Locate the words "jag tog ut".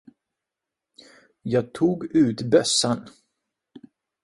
1.43-2.41